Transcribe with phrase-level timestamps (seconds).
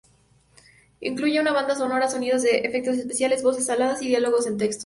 [1.01, 4.79] Incluye una banda sonora, sonidos de efectos especiales, voces habladas y diálogos en texto.